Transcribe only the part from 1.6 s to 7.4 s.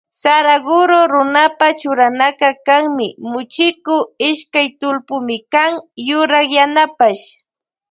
churanaka kanmi muchiku ishkay tullpimikan yurak yanapash.